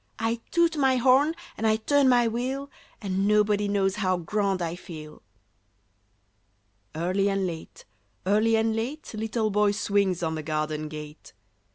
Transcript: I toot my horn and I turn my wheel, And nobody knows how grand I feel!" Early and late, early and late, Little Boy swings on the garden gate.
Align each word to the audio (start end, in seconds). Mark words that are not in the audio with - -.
I 0.17 0.41
toot 0.49 0.77
my 0.77 0.95
horn 0.95 1.35
and 1.59 1.67
I 1.67 1.75
turn 1.75 2.09
my 2.09 2.27
wheel, 2.27 2.71
And 3.03 3.27
nobody 3.27 3.67
knows 3.67 3.97
how 3.97 4.17
grand 4.17 4.59
I 4.59 4.75
feel!" 4.75 5.21
Early 6.95 7.29
and 7.29 7.45
late, 7.45 7.85
early 8.25 8.55
and 8.55 8.75
late, 8.75 9.13
Little 9.13 9.51
Boy 9.51 9.69
swings 9.73 10.23
on 10.23 10.33
the 10.33 10.41
garden 10.41 10.87
gate. 10.87 11.33